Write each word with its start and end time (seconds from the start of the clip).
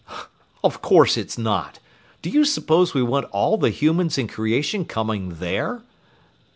Of 0.63 0.81
course 0.81 1.15
it's 1.15 1.37
not. 1.37 1.77
Do 2.23 2.31
you 2.31 2.43
suppose 2.43 2.95
we 2.95 3.03
want 3.03 3.27
all 3.29 3.55
the 3.57 3.69
humans 3.69 4.17
in 4.17 4.27
creation 4.27 4.83
coming 4.83 5.35
there?" 5.35 5.83